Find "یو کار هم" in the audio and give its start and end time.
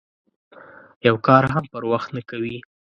1.07-1.63